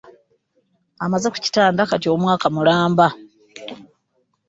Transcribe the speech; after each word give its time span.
Amaze 1.05 1.27
ku 1.33 1.37
kitanda 1.45 1.81
kati 1.89 2.07
omwaka 2.15 2.47
mulamba. 2.55 3.07